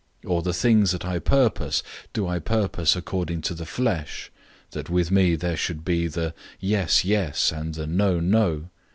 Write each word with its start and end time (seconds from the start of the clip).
Or 0.25 0.41
the 0.41 0.51
things 0.51 0.89
that 0.93 1.05
I 1.05 1.19
purpose, 1.19 1.83
do 2.11 2.25
I 2.27 2.39
purpose 2.39 2.95
according 2.95 3.41
to 3.41 3.53
the 3.53 3.67
flesh, 3.67 4.31
that 4.71 4.89
with 4.89 5.11
me 5.11 5.35
there 5.35 5.55
should 5.55 5.85
be 5.85 6.07
the 6.07 6.33
"Yes, 6.59 7.05
yes" 7.05 7.51
and 7.51 7.75
the 7.75 7.85
"No, 7.85 8.19
no?" 8.19 8.71